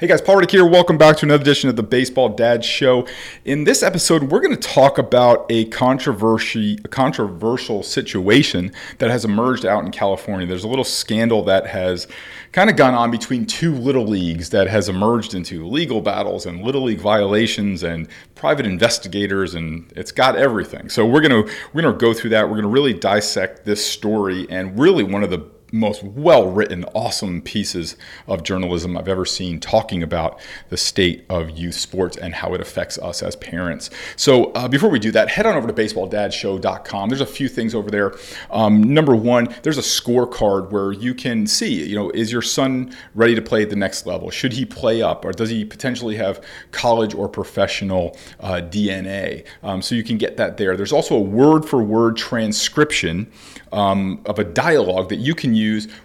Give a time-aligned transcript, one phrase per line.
[0.00, 0.64] Hey guys, Paul Reddick here.
[0.64, 3.06] Welcome back to another edition of the Baseball Dad Show.
[3.44, 9.26] In this episode, we're going to talk about a controversy, a controversial situation that has
[9.26, 10.46] emerged out in California.
[10.46, 12.08] There's a little scandal that has
[12.52, 16.62] kind of gone on between two little leagues that has emerged into legal battles and
[16.62, 20.88] little league violations and private investigators, and it's got everything.
[20.88, 21.42] So we're gonna
[21.74, 22.48] we're gonna go through that.
[22.48, 27.40] We're gonna really dissect this story and really one of the most well written, awesome
[27.42, 32.54] pieces of journalism I've ever seen talking about the state of youth sports and how
[32.54, 33.90] it affects us as parents.
[34.16, 37.08] So, uh, before we do that, head on over to baseballdadshow.com.
[37.08, 38.14] There's a few things over there.
[38.50, 42.94] Um, number one, there's a scorecard where you can see, you know, is your son
[43.14, 44.30] ready to play at the next level?
[44.30, 46.42] Should he play up or does he potentially have
[46.72, 49.44] college or professional uh, DNA?
[49.62, 50.76] Um, so, you can get that there.
[50.76, 53.30] There's also a word for word transcription
[53.72, 55.59] um, of a dialogue that you can use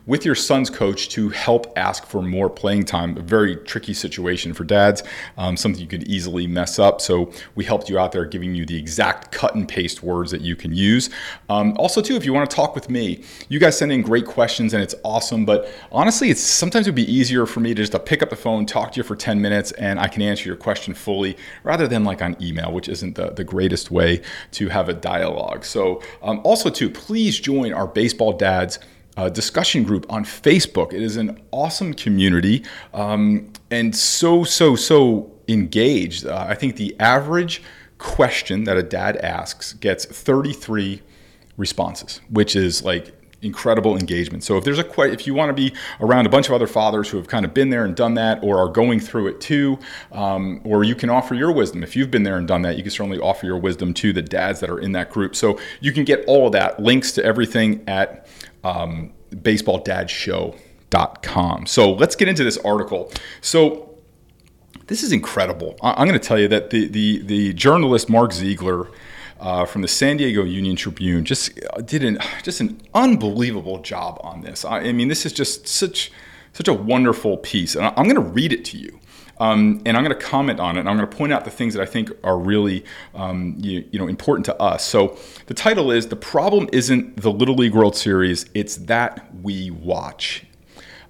[0.05, 3.17] with your son's coach to help ask for more playing time.
[3.17, 5.03] A very tricky situation for dads,
[5.37, 7.01] um, something you could easily mess up.
[7.01, 10.41] So we helped you out there, giving you the exact cut and paste words that
[10.41, 11.09] you can use.
[11.49, 14.25] Um, also, too, if you want to talk with me, you guys send in great
[14.25, 15.45] questions and it's awesome.
[15.45, 18.29] But honestly, it's sometimes it would be easier for me to just to pick up
[18.29, 21.37] the phone, talk to you for 10 minutes, and I can answer your question fully
[21.63, 25.63] rather than like on email, which isn't the, the greatest way to have a dialogue.
[25.65, 28.79] So um, also, too, please join our baseball dads
[29.17, 30.93] uh, discussion group on Facebook.
[30.93, 32.63] It is an awesome community
[32.93, 36.25] um, and so, so, so engaged.
[36.25, 37.61] Uh, I think the average
[37.97, 41.01] question that a dad asks gets 33
[41.57, 44.43] responses, which is like incredible engagement.
[44.43, 46.67] So if there's a quite if you want to be around a bunch of other
[46.67, 49.39] fathers who have kind of been there and done that, or are going through it
[49.39, 49.77] too,
[50.11, 51.83] um, or you can offer your wisdom.
[51.83, 54.21] If you've been there and done that, you can certainly offer your wisdom to the
[54.21, 55.35] dads that are in that group.
[55.35, 58.27] So you can get all of that links to everything at
[58.65, 61.67] um, baseballdadShow.com.
[61.67, 63.11] So let's get into this article.
[63.41, 63.95] So
[64.87, 65.75] this is incredible.
[65.81, 68.89] I'm going to tell you that the, the, the journalist Mark Ziegler
[69.39, 74.17] uh, from the San Diego Union Tribune just uh, did an just an unbelievable job
[74.21, 74.63] on this.
[74.63, 76.11] I, I mean, this is just such
[76.53, 78.99] such a wonderful piece, and I'm going to read it to you.
[79.39, 80.81] Um, and I'm going to comment on it.
[80.81, 83.87] And I'm going to point out the things that I think are really, um, you,
[83.91, 84.85] you, know, important to us.
[84.85, 89.71] So the title is "The Problem Isn't the Little League World Series; It's That We
[89.71, 90.45] Watch."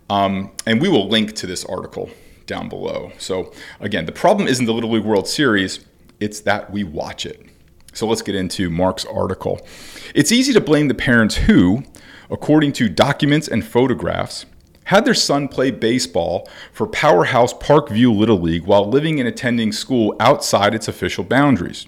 [0.10, 2.10] Um, and we will link to this article
[2.46, 3.12] down below.
[3.18, 5.86] So again, the problem isn't the Little League World Series;
[6.20, 7.46] it's that we watch it.
[7.94, 9.66] So let's get into Mark's article.
[10.14, 11.84] It's easy to blame the parents who,
[12.30, 14.46] according to documents and photographs,
[14.86, 20.16] had their son play baseball for Powerhouse Parkview Little League while living and attending school
[20.20, 21.88] outside its official boundaries.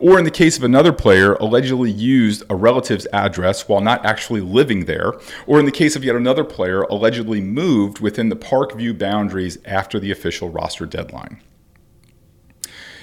[0.00, 4.40] Or in the case of another player, allegedly used a relative's address while not actually
[4.40, 5.14] living there.
[5.46, 9.98] Or in the case of yet another player, allegedly moved within the Parkview boundaries after
[9.98, 11.42] the official roster deadline.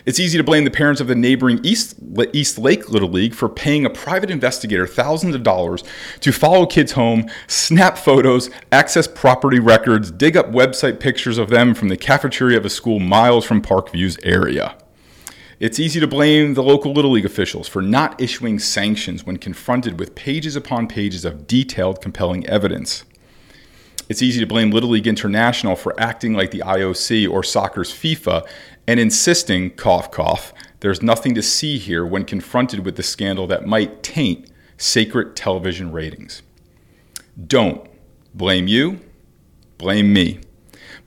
[0.05, 1.95] It's easy to blame the parents of the neighboring East,
[2.31, 5.83] Eastlake Little League for paying a private investigator thousands of dollars
[6.19, 11.73] to follow kids home, snap photos, access property records, dig up website pictures of them
[11.73, 14.77] from the cafeteria of a school miles from Parkview's area.
[15.59, 19.99] It's easy to blame the local Little League officials for not issuing sanctions when confronted
[19.99, 23.05] with pages upon pages of detailed, compelling evidence.
[24.07, 28.47] It's easy to blame Little League International for acting like the IOC or soccer's FIFA
[28.87, 33.65] and insisting, cough, cough, there's nothing to see here when confronted with the scandal that
[33.65, 36.41] might taint sacred television ratings.
[37.47, 37.87] Don't
[38.33, 38.99] blame you,
[39.77, 40.39] blame me.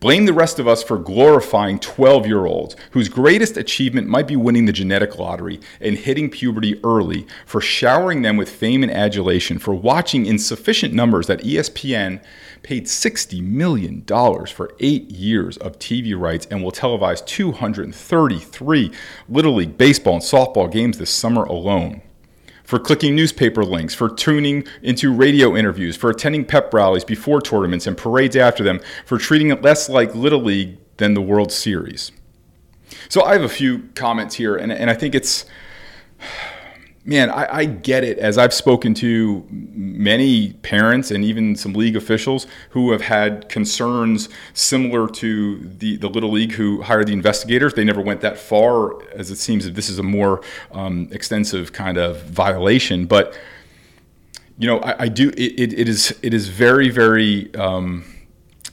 [0.01, 4.37] Blame the rest of us for glorifying 12 year olds whose greatest achievement might be
[4.37, 9.59] winning the genetic lottery and hitting puberty early, for showering them with fame and adulation,
[9.59, 12.23] for watching in sufficient numbers that ESPN
[12.63, 18.93] paid $60 million for eight years of TV rights and will televise 233
[19.29, 22.03] Little League baseball and softball games this summer alone
[22.69, 27.87] for clicking newspaper links, for tuning into radio interviews, for attending pep rallies before tournaments
[27.87, 32.13] and parades after them, for treating it less like Little League than the World Series.
[33.09, 35.47] So I have a few comments here, and, and I think it's
[37.09, 41.97] man, I, I, get it as I've spoken to many parents and even some league
[41.97, 47.73] officials who have had concerns similar to the, the Little League who hired the investigators.
[47.73, 51.73] They never went that far, as it seems that this is a more um, extensive
[51.73, 53.07] kind of violation.
[53.07, 53.37] But,
[54.59, 57.53] you know, I, I do, it, it is it is very, very.
[57.55, 58.05] Um,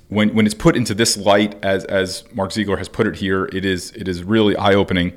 [0.08, 3.46] when, when it's put into this light, as, as Mark Ziegler has put it here,
[3.46, 5.14] it is it is really eye opening,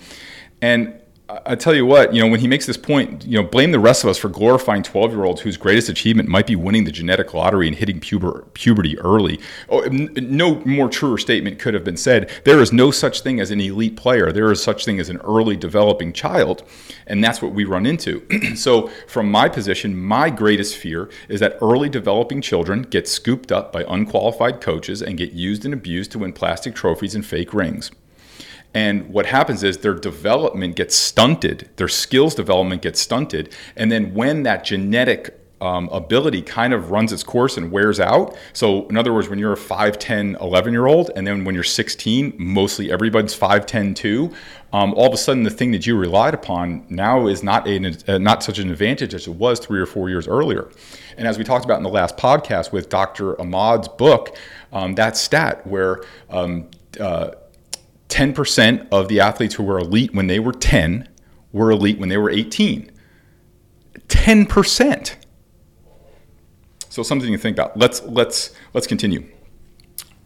[0.63, 0.99] and
[1.31, 3.79] I tell you what, you know, when he makes this point, you know, blame the
[3.79, 6.93] rest of us for glorifying 12 year olds whose greatest achievement might be winning the
[6.93, 9.39] genetic lottery and hitting puber, puberty early.
[9.69, 12.31] Oh, no more truer statement could have been said.
[12.45, 14.33] There is no such thing as an elite player.
[14.33, 16.63] There is such thing as an early developing child,
[17.07, 18.27] and that's what we run into.
[18.57, 23.71] so, from my position, my greatest fear is that early developing children get scooped up
[23.71, 27.91] by unqualified coaches and get used and abused to win plastic trophies and fake rings.
[28.75, 33.55] And what happens is their development gets stunted, their skills development gets stunted.
[33.77, 38.37] And then when that genetic um, ability kind of runs its course and wears out.
[38.53, 41.55] So, in other words, when you're a 5, 10, 11 year old, and then when
[41.55, 44.33] you're 16, mostly everybody's 5, 10, too,
[44.73, 47.97] um, all of a sudden the thing that you relied upon now is not, a,
[48.07, 50.69] uh, not such an advantage as it was three or four years earlier.
[51.17, 53.41] And as we talked about in the last podcast with Dr.
[53.41, 54.37] Ahmad's book,
[54.73, 56.69] um, that stat where um,
[57.01, 57.31] uh,
[58.09, 61.09] 10% of the athletes who were elite when they were 10
[61.53, 62.91] were elite when they were 18.
[64.09, 65.15] 10%.
[66.89, 67.77] So something to think about.
[67.77, 69.25] Let's let's let's continue.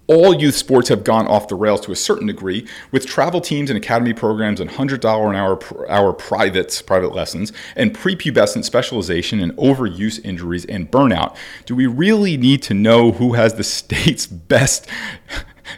[0.08, 3.70] All youth sports have gone off the rails to a certain degree, with travel teams
[3.70, 9.52] and academy programs and $100 an hour, hour privates, private lessons, and prepubescent specialization and
[9.52, 11.36] overuse injuries and burnout.
[11.66, 14.88] Do we really need to know who has the state's best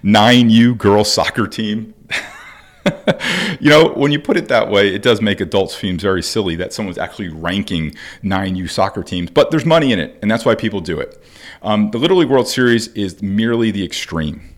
[0.03, 1.95] 9U girls soccer team?
[3.61, 6.57] you know, when you put it that way, it does make adults seem very silly
[6.57, 10.55] that someone's actually ranking 9U soccer teams, but there's money in it, and that's why
[10.55, 11.23] people do it.
[11.63, 14.55] Um, the Little League World Series is merely the extreme.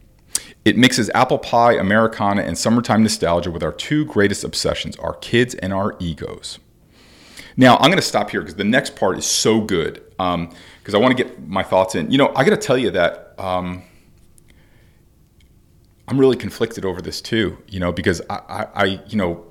[0.64, 5.54] It mixes apple pie, Americana, and summertime nostalgia with our two greatest obsessions our kids
[5.54, 6.58] and our egos.
[7.56, 10.94] Now, I'm going to stop here because the next part is so good because um,
[10.94, 12.10] I want to get my thoughts in.
[12.10, 13.34] You know, I got to tell you that.
[13.38, 13.82] Um,
[16.08, 19.44] I'm really conflicted over this too, you know, because I, I, I, you know,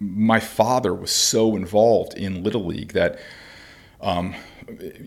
[0.00, 3.18] my father was so involved in Little League that
[4.00, 4.34] um,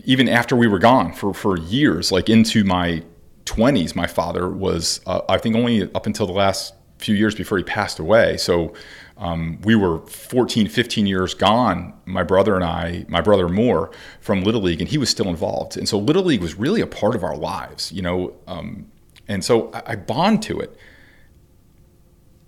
[0.04, 3.02] even after we were gone for, for years, like into my
[3.44, 7.58] 20s, my father was, uh, I think, only up until the last few years before
[7.58, 8.36] he passed away.
[8.36, 8.74] So
[9.16, 13.90] um, we were 14, 15 years gone, my brother and I, my brother more,
[14.20, 15.76] from Little League, and he was still involved.
[15.76, 18.34] And so Little League was really a part of our lives, you know.
[18.48, 18.90] Um,
[19.28, 20.76] and so I, bond to it.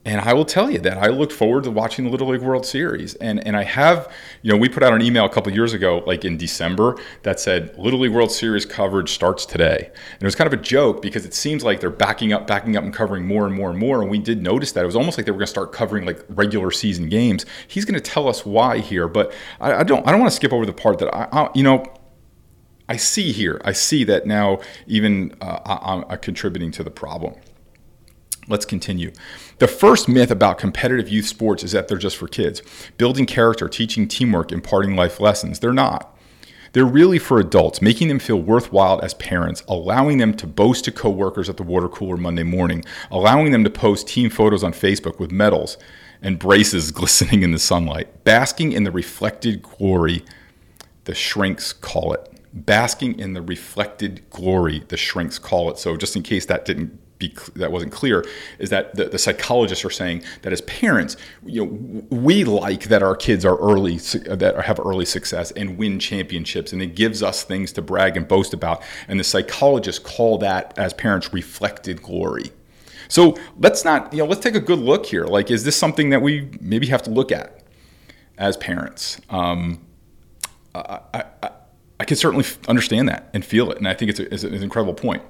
[0.02, 2.64] And I will tell you that I looked forward to watching the Little League World
[2.64, 3.14] Series.
[3.16, 4.10] And and I have,
[4.40, 7.38] you know, we put out an email a couple years ago, like in December, that
[7.38, 9.76] said Little League World Series coverage starts today.
[9.78, 12.78] And it was kind of a joke because it seems like they're backing up, backing
[12.78, 14.00] up and covering more and more and more.
[14.00, 14.82] And we did notice that.
[14.82, 17.44] It was almost like they were gonna start covering like regular season games.
[17.68, 20.54] He's gonna tell us why here, but I, I don't I don't want to skip
[20.54, 21.84] over the part that I, I you know
[22.90, 23.60] I see here.
[23.64, 24.58] I see that now
[24.88, 27.34] even uh, I'm contributing to the problem.
[28.48, 29.12] Let's continue.
[29.58, 32.62] The first myth about competitive youth sports is that they're just for kids,
[32.98, 35.60] building character, teaching teamwork, imparting life lessons.
[35.60, 36.18] They're not.
[36.72, 40.92] They're really for adults, making them feel worthwhile as parents, allowing them to boast to
[40.92, 45.20] coworkers at the water cooler Monday morning, allowing them to post team photos on Facebook
[45.20, 45.78] with medals
[46.20, 50.24] and braces glistening in the sunlight, basking in the reflected glory,
[51.04, 52.39] the shrinks call it.
[52.52, 55.78] Basking in the reflected glory, the shrinks call it.
[55.78, 58.24] So, just in case that didn't be that wasn't clear
[58.58, 63.02] is that the, the, psychologists are saying that as parents, you know, we like that
[63.02, 67.44] our kids are early that have early success and win championships, and it gives us
[67.44, 68.82] things to brag and boast about.
[69.06, 72.50] And the psychologists call that as parents reflected glory.
[73.06, 75.24] So let's not, you know, let's take a good look here.
[75.24, 77.62] Like, is this something that we maybe have to look at
[78.38, 79.20] as parents?
[79.28, 79.84] Um,
[80.74, 81.50] I, I,
[82.00, 84.54] I can certainly understand that and feel it, and I think it's, a, it's an
[84.54, 85.22] incredible point.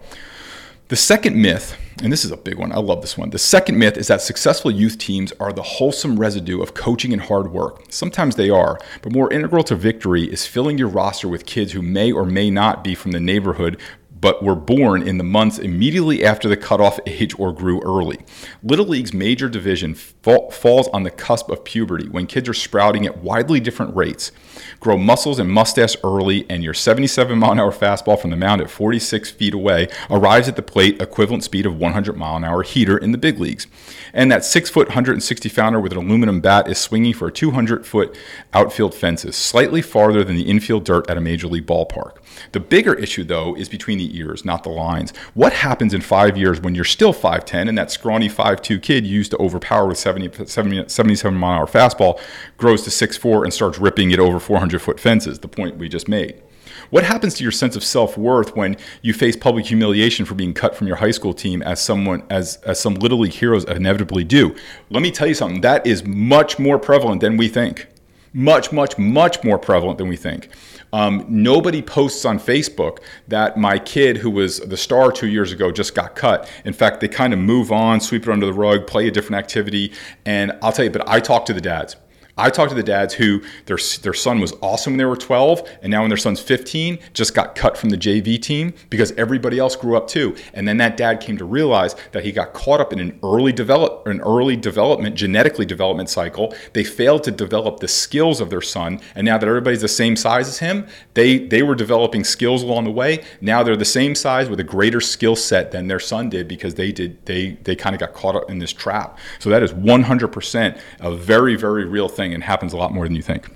[0.87, 3.31] The second myth, and this is a big one, I love this one.
[3.31, 7.23] The second myth is that successful youth teams are the wholesome residue of coaching and
[7.23, 7.83] hard work.
[7.91, 11.83] Sometimes they are, but more integral to victory is filling your roster with kids who
[11.83, 13.77] may or may not be from the neighborhood
[14.21, 18.19] but were born in the months immediately after the cutoff age or grew early.
[18.62, 23.07] Little League's major division fall, falls on the cusp of puberty when kids are sprouting
[23.07, 24.33] at widely different rates.
[24.79, 28.61] Grow muscles and mustache early, and your 77 mile an hour fastball from the mound
[28.61, 32.62] at 46 feet away arrives at the plate equivalent speed of 100 mile an hour
[32.62, 33.67] heater in the big leagues.
[34.12, 37.87] And that 6 foot 160 founder with an aluminum bat is swinging for a 200
[37.87, 38.17] foot
[38.53, 42.17] outfield fences, slightly farther than the infield dirt at a major league ballpark.
[42.53, 45.13] The bigger issue, though, is between the ears, not the lines.
[45.35, 49.31] What happens in five years when you're still 5'10 and that scrawny 5'2 kid used
[49.33, 52.21] to overpower with 70, 70 77 mile an hour fastball
[52.57, 55.39] grows to 6'4 and starts ripping it over 400 foot fences?
[55.39, 56.43] The point we just made.
[56.91, 60.75] What happens to your sense of self-worth when you face public humiliation for being cut
[60.75, 64.57] from your high school team as someone as as some little league heroes inevitably do?
[64.91, 65.61] Let me tell you something.
[65.61, 67.87] That is much more prevalent than we think.
[68.33, 70.49] Much, much, much more prevalent than we think.
[70.93, 75.71] Um, nobody posts on Facebook that my kid, who was the star two years ago,
[75.71, 76.49] just got cut.
[76.65, 79.39] In fact, they kind of move on, sweep it under the rug, play a different
[79.43, 79.93] activity.
[80.25, 81.97] And I'll tell you, but I talk to the dads.
[82.41, 85.69] I talked to the dads who their their son was awesome when they were 12,
[85.83, 89.59] and now when their son's 15, just got cut from the JV team because everybody
[89.59, 90.35] else grew up too.
[90.55, 93.53] And then that dad came to realize that he got caught up in an early
[93.53, 96.55] develop an early development, genetically development cycle.
[96.73, 100.17] They failed to develop the skills of their son, and now that everybody's the same
[100.17, 103.23] size as him, they they were developing skills along the way.
[103.43, 106.75] Now they're the same size with a greater skill set than their son did because
[106.75, 109.19] they did they they kind of got caught up in this trap.
[109.41, 113.07] So that is 100% a very very real thing thing and happens a lot more
[113.07, 113.49] than you think.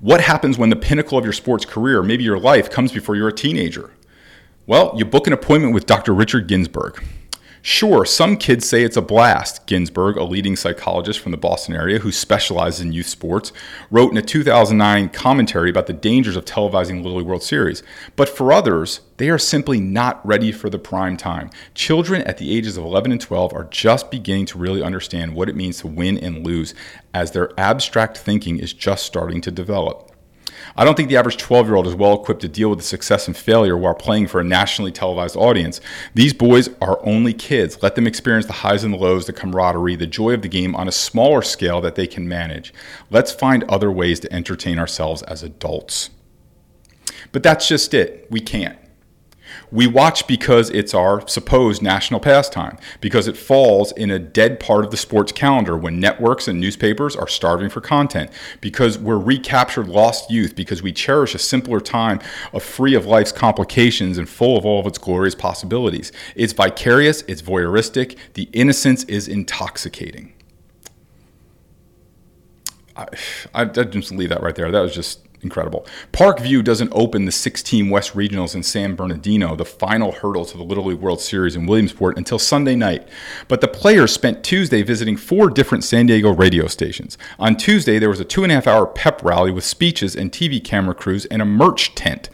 [0.00, 3.28] What happens when the pinnacle of your sports career, maybe your life, comes before you're
[3.28, 3.90] a teenager?
[4.66, 6.12] Well, you book an appointment with Dr.
[6.12, 7.02] Richard Ginsburg.
[7.64, 9.68] Sure, some kids say it's a blast.
[9.68, 13.52] Ginsburg, a leading psychologist from the Boston area who specializes in youth sports,
[13.88, 17.84] wrote in a 2009 commentary about the dangers of televising the Little League World Series.
[18.16, 21.50] But for others, they are simply not ready for the prime time.
[21.76, 25.48] Children at the ages of 11 and 12 are just beginning to really understand what
[25.48, 26.74] it means to win and lose
[27.14, 30.11] as their abstract thinking is just starting to develop.
[30.76, 32.84] I don't think the average 12 year old is well equipped to deal with the
[32.84, 35.80] success and failure while playing for a nationally televised audience.
[36.14, 37.82] These boys are only kids.
[37.82, 40.74] Let them experience the highs and the lows, the camaraderie, the joy of the game
[40.74, 42.72] on a smaller scale that they can manage.
[43.10, 46.10] Let's find other ways to entertain ourselves as adults.
[47.32, 48.26] But that's just it.
[48.30, 48.78] We can't.
[49.72, 54.84] We watch because it's our supposed national pastime, because it falls in a dead part
[54.84, 59.88] of the sports calendar when networks and newspapers are starving for content, because we're recaptured
[59.88, 62.20] lost youth, because we cherish a simpler time
[62.52, 66.12] of free of life's complications and full of all of its glorious possibilities.
[66.36, 70.34] It's vicarious, it's voyeuristic, the innocence is intoxicating.
[72.94, 73.06] I,
[73.54, 74.70] I, I just leave that right there.
[74.70, 75.86] That was just incredible.
[76.12, 80.62] Parkview doesn't open the 16 West Regionals in San Bernardino, the final hurdle to the
[80.62, 83.06] Little League World Series in Williamsport, until Sunday night.
[83.48, 87.18] But the players spent Tuesday visiting four different San Diego radio stations.
[87.38, 90.30] On Tuesday, there was a two and a half hour pep rally with speeches and
[90.30, 92.28] TV camera crews and a merch tent.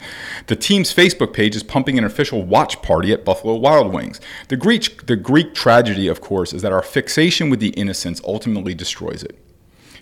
[0.47, 4.21] The team's Facebook page is pumping an official watch party at Buffalo Wild Wings.
[4.47, 8.73] The Greek, the Greek tragedy, of course, is that our fixation with the innocents ultimately
[8.73, 9.37] destroys it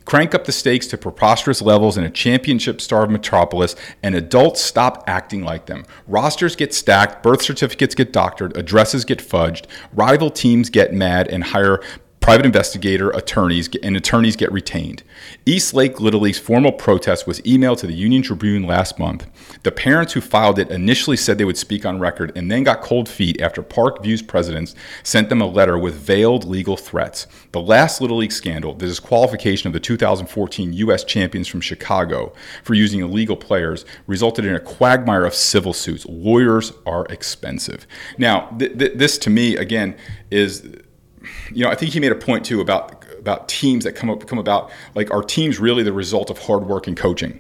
[0.08, 5.04] crank up the stakes to preposterous levels in a championship starved metropolis, and adults stop
[5.06, 5.86] acting like them.
[6.08, 11.44] Rosters get stacked, birth certificates get doctored, addresses get fudged, rival teams get mad and
[11.44, 11.82] hire
[12.28, 15.02] private investigator attorneys and attorneys get retained.
[15.46, 19.26] Eastlake Little League's formal protest was emailed to the Union Tribune last month.
[19.64, 22.82] The parents who filed it initially said they would speak on record and then got
[22.82, 27.28] cold feet after Parkview's presidents sent them a letter with veiled legal threats.
[27.54, 31.06] The last Little League scandal, the disqualification of the 2014 U.S.
[31.06, 36.06] champions from Chicago for using illegal players, resulted in a quagmire of civil suits.
[36.06, 37.88] Lawyers are expensive.
[38.18, 39.96] Now, th- th- this to me, again,
[40.30, 40.70] is
[41.52, 44.26] you know, I think he made a point too about about teams that come up
[44.28, 44.72] come about.
[44.96, 47.40] Like our teams really the result of hard work and coaching,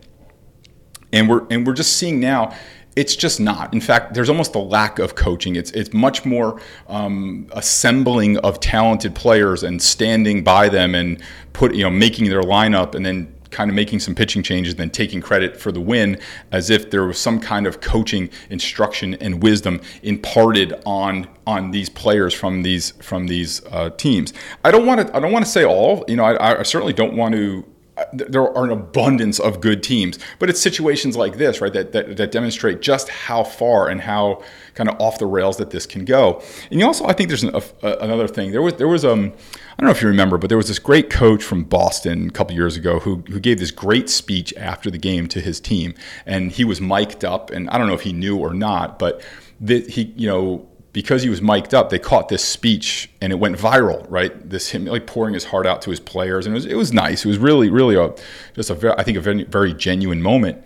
[1.14, 2.56] and we're and we're just seeing now.
[2.96, 3.72] It's just not.
[3.76, 5.56] In fact, there's almost a lack of coaching.
[5.56, 11.22] It's it's much more um, assembling of talented players and standing by them and
[11.54, 14.90] put you know making their lineup and then kind of making some pitching changes, then
[14.90, 16.20] taking credit for the win
[16.52, 21.90] as if there was some kind of coaching instruction and wisdom imparted on on these
[21.90, 24.34] players from these from these uh, teams.
[24.64, 26.04] I don't want to I don't want to say all.
[26.08, 27.66] You know, I, I certainly don't want to
[28.14, 32.18] there are an abundance of good teams, but it's situations like this, right, that, that,
[32.18, 34.42] that, demonstrate just how far and how
[34.76, 36.42] kind of off the rails that this can go.
[36.70, 38.52] And you also, I think there's an, a, another thing.
[38.52, 39.34] There was there was um
[39.78, 42.32] I don't know if you remember, but there was this great coach from Boston a
[42.32, 45.94] couple years ago who, who gave this great speech after the game to his team.
[46.26, 49.22] And he was mic'd up, and I don't know if he knew or not, but
[49.62, 53.36] that he, you know, because he was mic'd up, they caught this speech and it
[53.38, 54.50] went viral, right?
[54.50, 56.94] This him like pouring his heart out to his players, and it was it was
[56.94, 57.26] nice.
[57.26, 58.14] It was really, really a
[58.56, 60.64] just a very, I think a very, very genuine moment.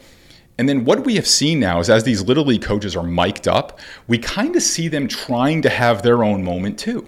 [0.57, 3.47] And then what we have seen now is as these little league coaches are mic'd
[3.47, 7.07] up, we kind of see them trying to have their own moment too.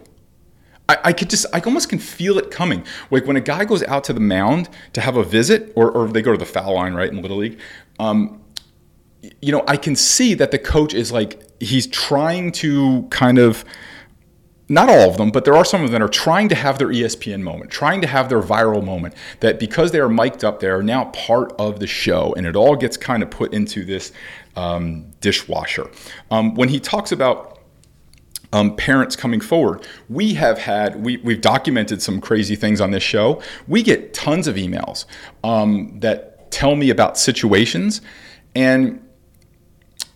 [0.89, 2.84] I, I, could just, I almost can feel it coming.
[3.12, 6.08] Like when a guy goes out to the mound to have a visit, or, or
[6.08, 7.60] they go to the foul line, right, in Little League,
[8.00, 8.41] um,
[9.41, 13.65] you know, I can see that the coach is like, he's trying to kind of
[14.70, 16.77] not all of them, but there are some of them that are trying to have
[16.79, 19.13] their ESPN moment, trying to have their viral moment.
[19.41, 22.55] That because they are mic'd up, they are now part of the show, and it
[22.55, 24.12] all gets kind of put into this
[24.55, 25.89] um, dishwasher.
[26.32, 27.53] Um, when he talks about
[28.53, 29.86] um, parents coming forward.
[30.10, 33.41] We have had, we, we've documented some crazy things on this show.
[33.67, 35.05] We get tons of emails
[35.43, 38.00] um, that tell me about situations,
[38.53, 39.02] and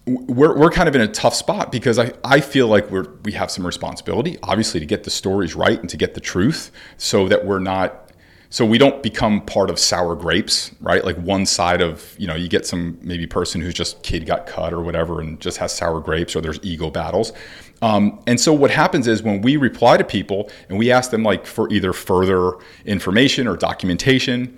[0.07, 3.33] we're, we're kind of in a tough spot because I, I feel like we're, we
[3.33, 7.27] have some responsibility, obviously, to get the stories right and to get the truth so
[7.27, 8.03] that we're not
[8.49, 11.03] so we don't become part of sour grapes right?
[11.03, 14.47] Like one side of you know you get some maybe person who's just kid got
[14.47, 17.33] cut or whatever and just has sour grapes or there's ego battles.
[17.81, 21.23] Um, and so what happens is when we reply to people and we ask them
[21.23, 22.53] like for either further
[22.85, 24.57] information or documentation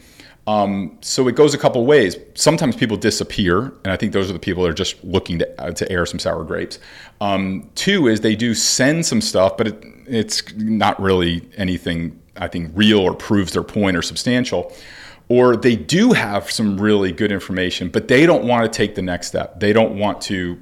[0.49, 2.17] um, so it goes a couple ways.
[2.33, 5.61] Sometimes people disappear, and I think those are the people that are just looking to,
[5.61, 6.79] uh, to air some sour grapes.
[7.21, 12.47] Um, two is they do send some stuff, but it, it's not really anything I
[12.47, 14.73] think real or proves their point or substantial.
[15.27, 19.03] Or they do have some really good information, but they don't want to take the
[19.03, 19.59] next step.
[19.59, 20.59] They don't want to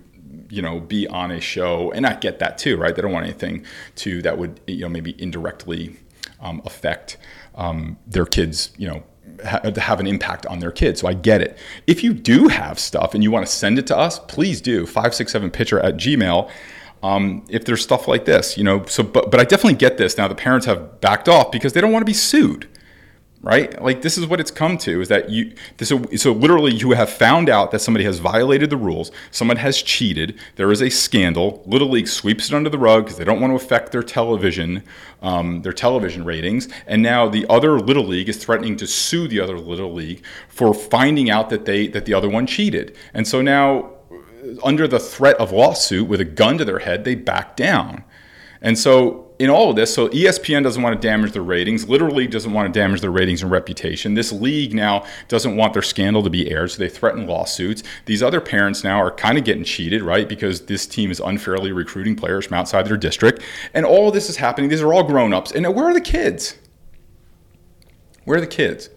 [0.50, 3.26] you know be on a show and i get that too right they don't want
[3.26, 3.66] anything
[3.96, 5.98] to that would you know maybe indirectly
[6.40, 7.18] um, affect
[7.56, 9.04] um, their kids you know
[9.46, 11.02] ha- have an impact on their kids.
[11.02, 11.58] So I get it.
[11.86, 14.86] If you do have stuff and you want to send it to us, please do.
[14.86, 16.50] 567pitcher at gmail.
[17.04, 20.18] Um, if there's stuff like this, you know, so, but, but I definitely get this.
[20.18, 22.68] Now the parents have backed off because they don't want to be sued
[23.42, 23.82] right?
[23.82, 27.10] Like this is what it's come to is that you this so literally you have
[27.10, 31.64] found out that somebody has violated the rules, someone has cheated, there is a scandal.
[31.66, 34.84] Little League sweeps it under the rug because they don't want to affect their television
[35.22, 39.40] um, their television ratings, and now the other Little League is threatening to sue the
[39.40, 43.42] other Little League for finding out that they that the other one cheated, and so
[43.42, 43.94] now
[44.64, 48.04] under the threat of lawsuit with a gun to their head, they back down.
[48.62, 51.88] And so in all of this, so ESPN doesn't want to damage their ratings.
[51.88, 54.16] Literally doesn't want to damage their ratings and reputation.
[54.16, 57.84] This league now doesn't want their scandal to be aired, so they threaten lawsuits.
[58.06, 60.28] These other parents now are kind of getting cheated, right?
[60.28, 63.44] Because this team is unfairly recruiting players from outside their district.
[63.76, 64.70] And all this is happening.
[64.70, 65.52] These are all grown ups.
[65.52, 66.56] And where are the kids?
[68.24, 68.90] Where are the kids?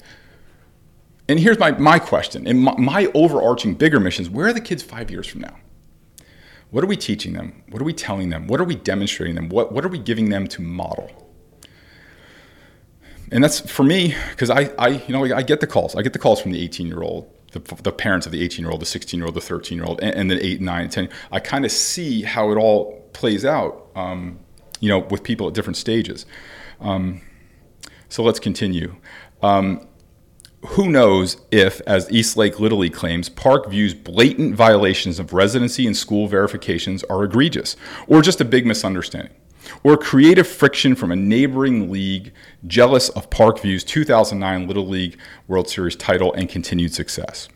[1.29, 4.61] And here's my, my question and my, my overarching bigger mission is where are the
[4.61, 5.57] kids five years from now?
[6.71, 7.63] What are we teaching them?
[7.69, 8.47] What are we telling them?
[8.47, 9.49] What are we demonstrating them?
[9.49, 11.11] What, what are we giving them to model?
[13.33, 15.95] And that's for me, because I, I, you know, I get the calls.
[15.95, 18.65] I get the calls from the 18 year old, the, the parents of the 18
[18.65, 20.89] year old, the 16 year old, the 13 year old, and, and the 8, 9,
[20.89, 21.09] 10.
[21.31, 24.39] I kind of see how it all plays out, um,
[24.81, 26.27] you know, with people at different stages.
[26.81, 27.21] Um,
[28.09, 28.97] so let's continue.
[29.43, 29.87] Um,
[30.69, 36.27] who knows if, as Eastlake Little League claims, Parkview's blatant violations of residency and school
[36.29, 39.33] verifications are egregious, or just a big misunderstanding,
[39.83, 42.33] or creative friction from a neighboring league
[42.67, 45.19] jealous of Parkview's 2009 Little League
[45.49, 47.49] World Series title and continued success,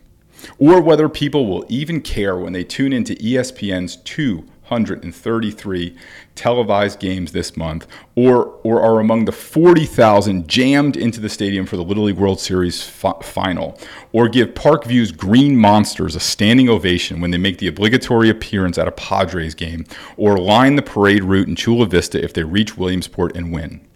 [0.57, 5.95] or whether people will even care when they tune into ESPN's two 133
[6.33, 11.77] televised games this month, or, or are among the 40,000 jammed into the stadium for
[11.77, 13.77] the Little League World Series fi- final,
[14.11, 18.87] or give Parkview's Green Monsters a standing ovation when they make the obligatory appearance at
[18.87, 19.85] a Padres game,
[20.17, 23.87] or line the parade route in Chula Vista if they reach Williamsport and win.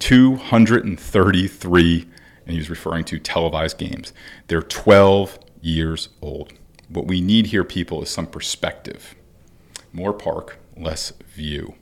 [0.00, 2.08] 233,
[2.44, 4.12] and he was referring to televised games.
[4.48, 6.52] They're 12 years old.
[6.90, 9.14] What we need here, people, is some perspective
[9.94, 11.74] more park, less view.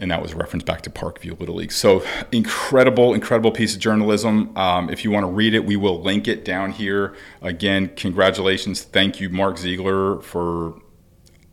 [0.00, 1.72] And that was a reference back to Parkview Little League.
[1.72, 4.56] So incredible, incredible piece of journalism.
[4.56, 7.14] Um, if you want to read it, we will link it down here.
[7.42, 8.82] Again, congratulations.
[8.82, 10.80] Thank you, Mark Ziegler, for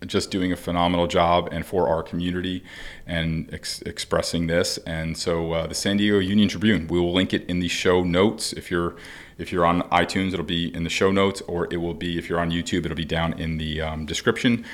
[0.06, 2.64] just doing a phenomenal job and for our community
[3.06, 4.78] and ex- expressing this.
[4.80, 8.04] And so uh, the San Diego Union Tribune, we will link it in the show
[8.04, 8.54] notes.
[8.54, 8.96] If you're
[9.38, 12.28] if you're on iTunes, it'll be in the show notes, or it will be if
[12.28, 14.66] you're on YouTube, it'll be down in the um, description.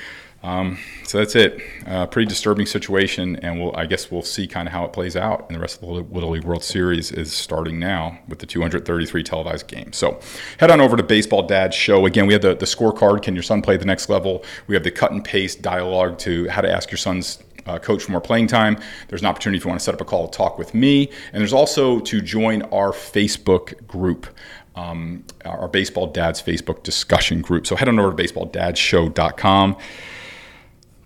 [0.43, 1.62] Um, so that's it.
[1.88, 5.15] Uh, pretty disturbing situation, and we'll, I guess we'll see kind of how it plays
[5.15, 5.45] out.
[5.47, 9.23] And the rest of the Little League World Series is starting now with the 233
[9.23, 9.95] televised games.
[9.95, 10.19] So
[10.58, 12.06] head on over to Baseball Dad's show.
[12.06, 13.23] Again, we have the, the scorecard.
[13.23, 14.43] Can your son play the next level?
[14.67, 18.03] We have the cut and paste dialogue to how to ask your son's uh, coach
[18.03, 18.77] for more playing time.
[19.08, 21.10] There's an opportunity if you want to set up a call to talk with me.
[21.32, 24.27] And there's also to join our Facebook group.
[24.75, 27.67] Um, our Baseball Dads Facebook discussion group.
[27.67, 29.77] So head on over to baseballdadshow.com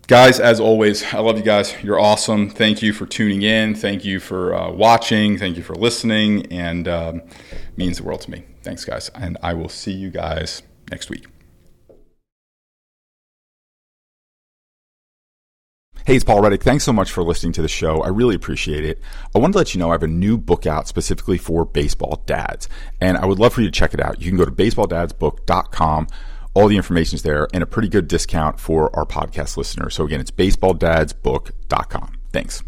[0.07, 1.75] guys as always i love you guys.
[1.83, 2.49] You're awesome.
[2.49, 3.75] Thank you for tuning in.
[3.75, 5.37] Thank you for uh, watching.
[5.37, 6.51] Thank you for listening.
[6.51, 7.21] And um,
[7.75, 8.43] means the world to me.
[8.63, 9.09] Thanks guys.
[9.15, 11.27] And i will see you guys next week.
[16.05, 16.63] Hey, it's Paul Reddick.
[16.63, 18.01] Thanks so much for listening to the show.
[18.01, 19.01] I really appreciate it.
[19.35, 22.23] I wanted to let you know I have a new book out specifically for baseball
[22.25, 22.69] dads,
[23.01, 24.21] and I would love for you to check it out.
[24.21, 26.07] You can go to baseballdadsbook.com
[26.57, 29.93] all the information is there and a pretty good discount for our podcast listeners.
[29.93, 32.13] So again, it's baseballdad'sbook.com.
[32.31, 32.63] Thanks.